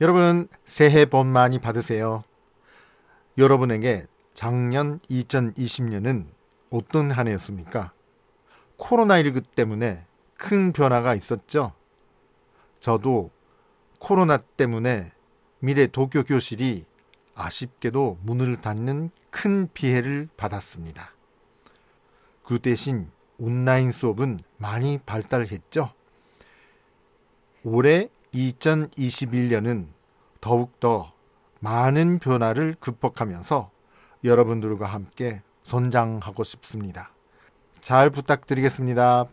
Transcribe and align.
여러분 0.00 0.48
새해 0.64 1.04
복 1.04 1.26
많이 1.26 1.58
받으세요. 1.58 2.24
여러분에게 3.36 4.06
작년 4.32 4.98
2020년은 5.10 6.24
어떤 6.70 7.10
한 7.10 7.28
해였습니까? 7.28 7.92
코로나19 8.78 9.44
때문에 9.54 10.06
큰 10.38 10.72
변화가 10.72 11.14
있었죠. 11.14 11.74
저도 12.78 13.30
코로나 13.98 14.38
때문에 14.38 15.12
미래 15.58 15.86
도쿄 15.86 16.22
교실이 16.22 16.86
아쉽게도 17.34 18.20
문을 18.22 18.62
닫는 18.62 19.10
큰 19.28 19.68
피해를 19.74 20.30
받았습니다. 20.38 21.12
그 22.42 22.58
대신 22.58 23.10
온라인 23.38 23.92
수업은 23.92 24.40
많이 24.56 24.98
발달했죠. 25.04 25.92
올해 27.64 28.08
2021년은 28.34 29.86
더욱더 30.40 31.12
많은 31.60 32.18
변화를 32.18 32.76
극복하면서 32.80 33.70
여러분들과 34.24 34.86
함께 34.86 35.42
선장하고 35.62 36.44
싶습니다. 36.44 37.12
잘 37.80 38.10
부탁드리겠습니다. 38.10 39.26